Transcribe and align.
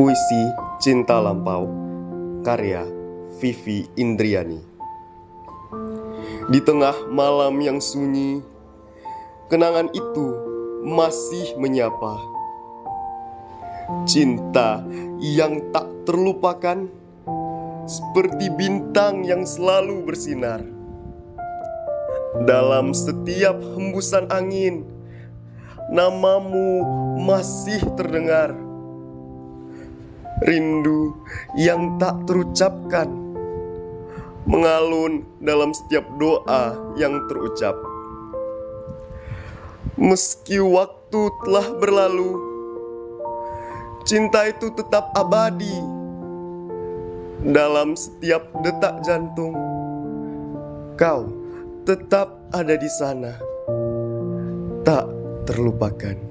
Puisi 0.00 0.48
Cinta 0.80 1.20
Lampau 1.20 1.68
Karya 2.40 2.88
Vivi 3.36 3.84
Indriani. 4.00 4.56
Di 6.48 6.56
tengah 6.64 7.04
malam 7.12 7.60
yang 7.60 7.84
sunyi 7.84 8.40
Kenangan 9.52 9.92
itu 9.92 10.26
masih 10.88 11.52
menyapa. 11.60 12.16
Cinta 14.08 14.80
yang 15.20 15.68
tak 15.68 15.84
terlupakan 16.08 16.88
Seperti 17.84 18.48
bintang 18.56 19.28
yang 19.28 19.44
selalu 19.44 20.00
bersinar. 20.00 20.64
Dalam 22.48 22.96
setiap 22.96 23.60
hembusan 23.76 24.32
angin 24.32 24.88
Namamu 25.92 26.88
masih 27.20 27.84
terdengar 28.00 28.69
Rindu 30.40 31.20
yang 31.52 32.00
tak 32.00 32.24
terucapkan 32.24 33.12
Mengalun 34.48 35.28
dalam 35.36 35.76
setiap 35.76 36.02
doa 36.16 36.74
yang 36.96 37.28
terucap. 37.28 37.76
Meski 40.00 40.56
waktu 40.64 41.20
telah 41.44 41.76
berlalu 41.76 42.40
Cinta 44.08 44.48
itu 44.48 44.72
tetap 44.72 45.12
abadi 45.12 45.76
Dalam 47.44 47.92
setiap 47.92 48.48
detak 48.64 49.04
jantung. 49.04 49.52
Kau 50.96 51.28
tetap 51.84 52.32
ada 52.48 52.80
di 52.80 52.88
sana 52.88 53.36
Tak 54.88 55.04
terlupakan 55.44 56.29